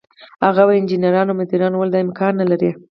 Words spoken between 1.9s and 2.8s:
دا امکان نه لري،